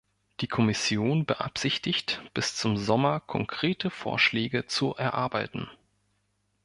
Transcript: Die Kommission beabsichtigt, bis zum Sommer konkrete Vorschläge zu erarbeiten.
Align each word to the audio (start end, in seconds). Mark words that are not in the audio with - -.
Die 0.39 0.47
Kommission 0.47 1.27
beabsichtigt, 1.27 2.23
bis 2.33 2.55
zum 2.55 2.75
Sommer 2.75 3.19
konkrete 3.19 3.91
Vorschläge 3.91 4.65
zu 4.65 4.95
erarbeiten. 4.95 5.69